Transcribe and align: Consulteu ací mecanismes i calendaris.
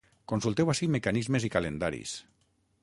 Consulteu 0.31 0.71
ací 0.73 0.89
mecanismes 0.95 1.47
i 1.49 1.53
calendaris. 1.57 2.17